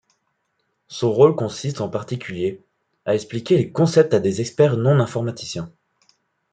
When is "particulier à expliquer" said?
1.87-3.55